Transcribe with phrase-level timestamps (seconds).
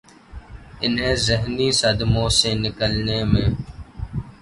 [0.83, 3.47] انہیں ذہنی صدموں سے نکلنے میں